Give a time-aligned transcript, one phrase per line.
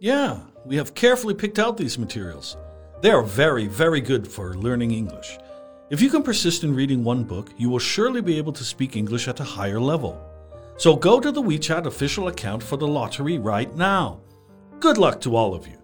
[0.00, 2.56] Yeah, we have carefully picked out these materials.
[3.00, 5.38] They are very, very good for learning English.
[5.90, 8.96] If you can persist in reading one book, you will surely be able to speak
[8.96, 10.16] English at a higher level.
[10.76, 14.20] So go to the WeChat official account for the lottery right now.
[14.80, 15.76] Good luck to all of you.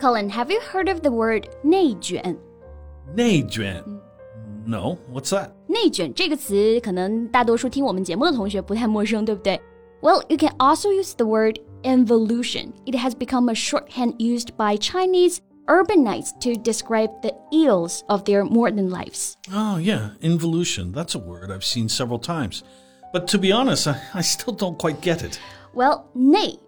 [0.00, 2.36] Colin, have you heard of the word 内卷？
[3.14, 3.82] 内卷.
[4.66, 5.50] No, what's that?
[5.68, 9.60] 内卷这个词可能大多数听我们节目的同学不太陌生，对不对？
[10.00, 12.73] Well, you can also use the word involution.
[12.85, 18.43] It has become a shorthand used by Chinese urbanites to describe the ills of their
[18.43, 19.37] modern lives.
[19.51, 20.91] Oh, yeah, involution.
[20.91, 22.63] That's a word I've seen several times.
[23.13, 25.39] But to be honest, I, I still don't quite get it.
[25.73, 26.59] Well, 内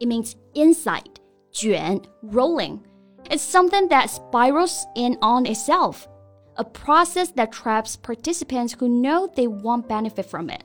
[0.00, 1.20] it means inside,
[1.52, 2.86] juan, rolling.
[3.30, 6.08] It's something that spirals in on itself,
[6.56, 10.62] a process that traps participants who know they won't benefit from it.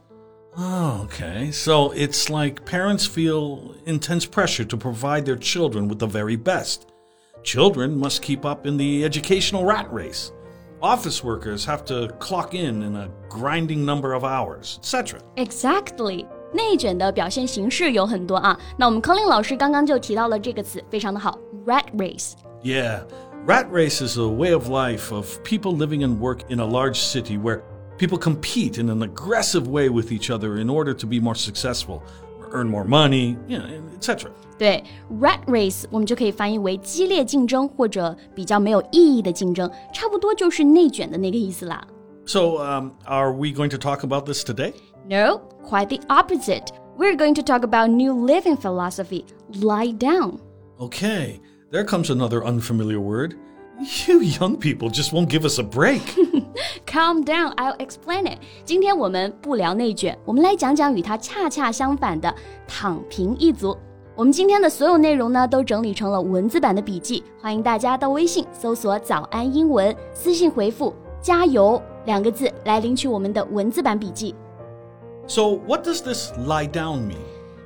[0.56, 1.50] Oh, okay.
[1.52, 6.86] So it's like parents feel intense pressure to provide their children with the very best.
[7.44, 10.32] Children must keep up in the educational rat race.
[10.80, 15.20] Office workers have to clock in in a grinding number of hours, etc.
[15.36, 16.26] Exactly.
[16.52, 22.32] 内卷的表现形式有很多啊，那我们 Colin 老师刚刚就提到了这个词，非常的好，rat race。
[22.62, 23.02] Yeah,
[23.46, 26.98] rat race is a way of life of people living and work in a large
[27.00, 27.62] city where
[28.02, 32.02] people compete in an aggressive way with each other in order to be more successful,
[32.52, 33.66] earn more money, you know,
[33.96, 34.30] etc.
[34.58, 34.82] 对，
[35.20, 41.86] rat race 我们就可以翻译为激烈竞争或者比较没有意义的竞争，差不多就是内卷的那个意思啦。
[42.26, 44.74] So, um, are we going to talk about this today?
[45.08, 46.72] No, quite the opposite.
[46.98, 49.24] We're going to talk about new living philosophy,
[49.62, 50.40] lie down.
[50.80, 51.40] Okay,
[51.70, 53.34] there comes another unfamiliar word.
[54.06, 56.02] You young people just won't give us a break.
[56.92, 58.38] Calm down, I'll explain it.
[58.64, 62.34] 今天我们不聊内卷，我们来讲讲与它恰恰相反的
[62.66, 63.76] 躺平一族。
[64.14, 70.92] 我们今天的所有内容呢，都整理成了文字版的笔记，欢迎大家到微信搜索“早安英文”，私信回复“
[71.22, 74.34] 加油”两个字来领取我们的文字版笔记。
[75.28, 77.18] so, what does this lie down mean?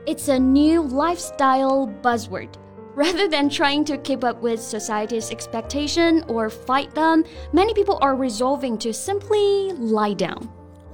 [0.04, 2.48] It's a new lifestyle buzzword.
[2.96, 8.14] Rather than trying to keep up with society's expectation or fight them, many people are
[8.14, 10.48] resolving to simply lie down.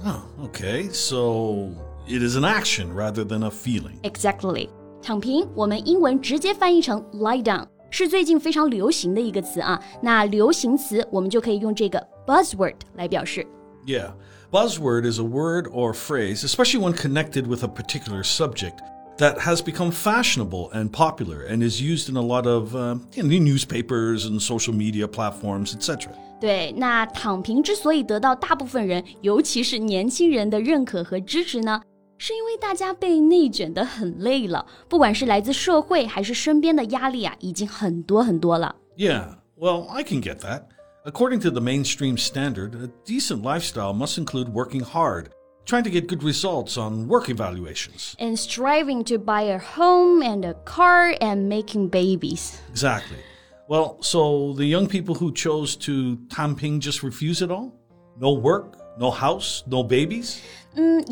[0.05, 1.75] Oh, okay, so
[2.07, 3.99] it is an action rather than a feeling.
[4.03, 4.69] Exactly.
[5.01, 9.77] 躺平，我们英文直接翻译成 lie down，是最近非常流行的一个词啊。
[10.01, 13.45] 那流行词我们就可以用这个 buzzword 来表示。
[13.85, 14.11] Yeah,
[14.51, 18.79] buzzword is a word or phrase, especially when connected with a particular subject,
[19.17, 23.27] that has become fashionable and popular and is used in a lot of uh, in
[23.27, 26.11] newspapers and social media platforms, etc.
[26.39, 31.81] 对，那躺平之所以得到大部分人，尤其是年轻人的认可和支持呢，
[32.17, 38.73] 是因为大家被内卷得很累了，不管是来自社会还是身边的压力啊，已经很多很多了。
[38.97, 40.63] Yeah, well, I can get that.
[41.03, 45.27] According to the mainstream standard, a decent lifestyle must include working hard,
[45.64, 48.16] trying to get good results on work evaluations.
[48.18, 52.60] And striving to buy a home and a car and making babies.
[52.70, 53.18] Exactly.
[53.66, 57.72] Well, so the young people who chose to tang ping just refuse it all?
[58.18, 60.42] No work, no house, no babies?
[60.76, 61.04] Mm,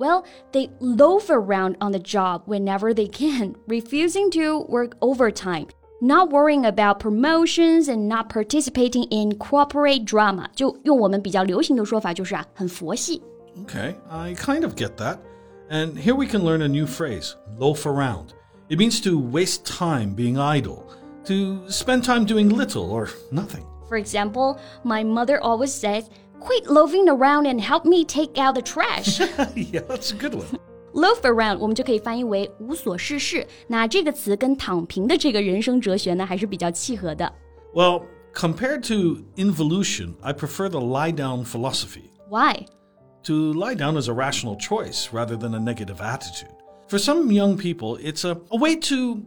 [0.00, 5.68] well they loaf around on the job whenever they can, refusing to work overtime
[6.01, 10.49] not worrying about promotions and not participating in corporate drama.
[10.55, 13.21] 就用我们比较流行的说法，就是啊，很佛系。
[13.65, 15.17] Okay, I kind of get that.
[15.69, 18.33] And here we can learn a new phrase loaf around.
[18.69, 20.83] It means to waste time being idle,
[21.25, 23.63] to spend time doing little or nothing.
[23.87, 26.09] For example, my mother always says,
[26.39, 29.19] "Quit loafing around and help me take out the trash."
[29.55, 30.47] yeah, that's a good one.
[30.93, 33.45] Loaf around 我们就可以翻译为无所事事。
[33.67, 37.33] 那这个词跟躺平的这个人生哲学呢，还是比较契合的。
[37.73, 38.03] Well,
[38.33, 42.11] compared to involution, I prefer the lie down philosophy.
[42.29, 42.67] Why?
[43.23, 46.51] To lie down is a rational choice rather than a negative attitude.
[46.87, 49.23] For some young people, it's a, a way to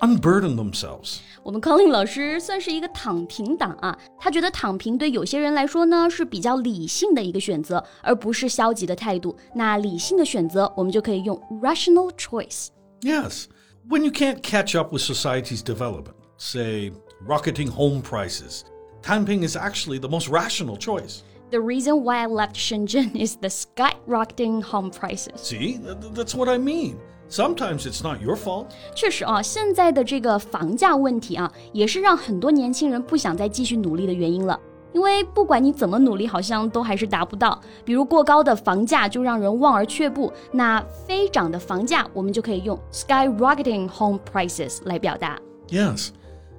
[0.00, 1.18] unburden themselves.
[1.42, 9.36] Colin 老师算是一个躺平党啊，他觉得躺平对有些人来说呢是比较理性的一个选择，而不是消极的态度。
[9.54, 12.68] 那理性的选择，我们就可以用 rational choice。
[13.00, 13.46] Yes,
[13.88, 16.92] when you can't catch up with society's development, say
[17.26, 18.62] rocketing home prices,
[19.02, 21.22] tang ping is actually the most rational choice.
[21.50, 25.40] The reason why I left Shenzhen is the skyrocketing home prices.
[25.42, 25.78] See,
[26.14, 26.98] that's what I mean.
[27.31, 28.67] Sometimes it's not your fault.
[28.95, 34.57] 确实啊，现在的这个房价问题啊，也是让很多年轻人不想再继续努力的原因了。
[34.93, 37.59] 因为不管你怎么努力，好像都还是达不到。
[37.83, 45.37] 比如过高的房价就让人望而却步，那飞涨的房价，我们就可以用 skyrocketing home prices 来表达。
[45.67, 46.11] Yes.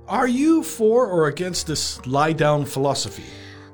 [0.07, 3.25] Are you for or against this lie down philosophy?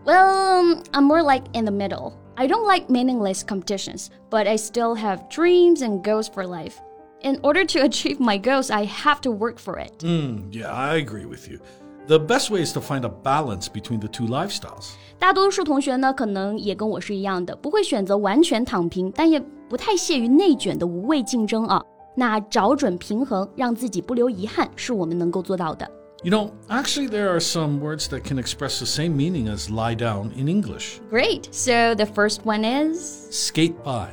[0.05, 2.13] Well, I'm more like in the middle.
[2.37, 6.81] I don't like meaningless competitions, but I still have dreams and goals for life.
[7.23, 10.05] In order to achieve my goals, I have to work for it.
[10.05, 11.59] Mm, yeah, I agree with you.
[12.07, 14.91] The best way is to find a balance between the two lifestyles.
[15.19, 19.41] 大多数同学呢，可能也跟我是一样的，不会选择完全躺平，但也
[19.71, 21.83] 不太屑于内卷的无谓竞争啊。
[22.15, 25.91] 那找准平衡，让自己不留遗憾，是我们能够做到的。
[26.23, 30.31] You know, actually, there are some words that can express the same meaning as lie down
[30.37, 31.01] in English.
[31.11, 31.49] Great.
[31.53, 34.09] So the first one is skate by.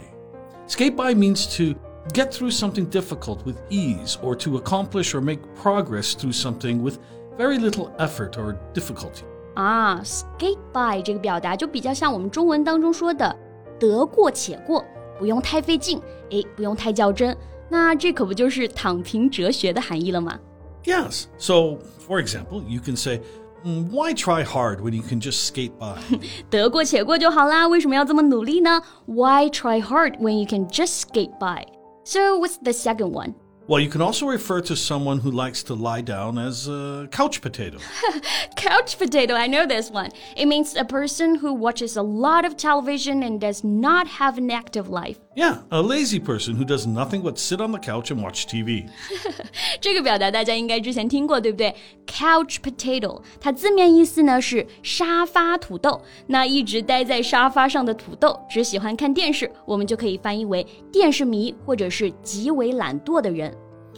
[0.67, 1.75] Skate by means to
[2.13, 6.97] get through something difficult with ease or to accomplish or make progress through something with
[7.37, 9.23] very little effort or difficulty.
[9.55, 13.35] 啊，skate by 这个表达就比较像我们中文当中说的“
[13.79, 14.83] 得过且过”，
[15.19, 17.35] 不用太费劲，诶，不用太较真。
[17.69, 20.39] 那这可不就是躺平哲学的含义了吗？
[20.83, 21.25] Yes.
[21.37, 21.77] So,
[22.07, 23.21] for example, you can say.
[23.63, 26.01] Mm, why try hard when you can just skate by?
[26.49, 28.81] 得过且过就好啦，为什么要这么努力呢？
[29.05, 31.67] Why try hard when you can just skate by?
[32.06, 33.34] So what's the second one?
[33.66, 37.42] Well, you can also refer to someone who likes to lie down as a couch
[37.42, 37.78] potato.
[38.56, 40.12] couch potato, I know this one.
[40.36, 44.52] It means a person who watches a lot of television and does not have an
[44.52, 45.18] active life.
[45.35, 48.85] Yeah, a lazy person who does nothing but sit on the couch and watch TV.
[49.79, 51.75] 这个表达大家应该之前听过，对不对？
[52.05, 56.01] Couch potato，它字面意思呢是沙发土豆。
[56.27, 63.55] 那一直待在沙发上的土豆，只喜欢看电视，我们就可以翻译为电视迷或者是极为懒惰的人。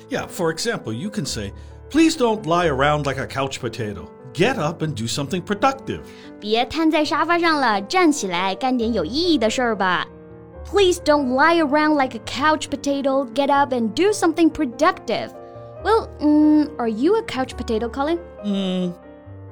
[0.10, 1.52] yeah, for example, you can say,
[1.90, 4.10] Please don't lie around like a couch potato.
[4.34, 6.02] Get up and do something productive.
[6.40, 10.08] 别瘫在沙发上了，站起来干点有意义的事儿吧。
[10.68, 13.26] Please don't lie around like a couch potato.
[13.26, 15.34] Get up and do something productive.
[15.84, 18.20] Well, mm, are you a couch potato, Colin?
[18.46, 18.94] Mm,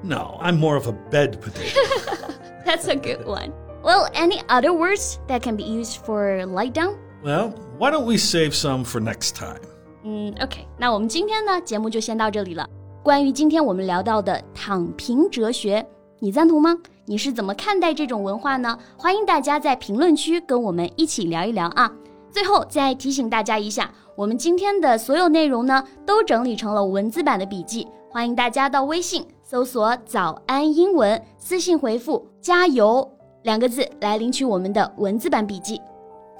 [0.03, 1.79] no, I'm more of a bed potato.
[2.65, 3.51] That's a good one.
[3.83, 6.97] Well, any other words that can be used for lie down?
[7.23, 9.61] Well, why don't we save some for next time?
[10.03, 12.67] 嗯，OK，那我们今天呢节目就先到这里了。
[13.03, 15.85] 关于今天我们聊到的躺平哲学，
[16.19, 16.75] 你赞同吗？
[17.08, 18.76] 你是怎么看待这种文化呢？
[18.96, 21.90] 欢迎大家在评论区跟我们一起聊一聊啊！
[22.32, 33.08] 最后再提醒大家一下，我们今天的所有内容呢都整理成了文字版的笔记，欢迎大家到微信搜索“早安英文”，私信回复“加油”
[33.44, 35.80] 两个字来领取我们的文字版笔记。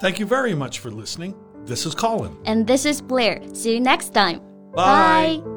[0.01, 1.33] Thank you very much for listening.
[1.65, 2.31] This is Colin.
[2.43, 3.41] And this is Blair.
[3.53, 4.41] See you next time.
[4.73, 5.39] Bye.
[5.39, 5.56] Bye.